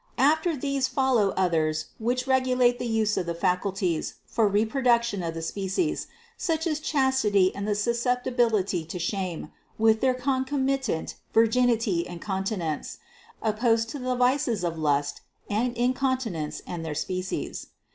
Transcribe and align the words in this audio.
After 0.17 0.57
these 0.57 0.87
follow 0.87 1.29
others 1.37 1.89
which 1.99 2.25
regulate 2.25 2.79
the 2.79 2.87
use 2.87 3.17
of 3.17 3.27
the 3.27 3.35
faculties 3.35 4.15
for 4.25 4.47
reproduction 4.47 5.21
of 5.21 5.35
the 5.35 5.43
species, 5.43 6.07
such 6.37 6.65
as 6.65 6.79
chastity 6.79 7.53
and 7.53 7.67
susceptibility 7.77 8.83
to 8.83 8.97
shame, 8.97 9.51
with 9.77 10.01
their 10.01 10.15
concomitant 10.15 11.17
virginity 11.35 12.07
and 12.07 12.19
continence, 12.19 12.97
opposed 13.43 13.89
to 13.89 13.99
the 13.99 14.15
vices 14.15 14.63
of 14.63 14.75
lust 14.75 15.21
and 15.51 15.77
incontinence 15.77 16.63
and 16.65 16.83
their 16.83 16.95
species. 16.95 17.67